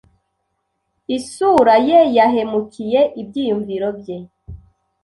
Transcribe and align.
Isura 1.15 1.75
ye 1.87 1.99
yahemukiye 2.17 3.01
ibyiyumvo 3.21 3.87
bye. 3.99 4.17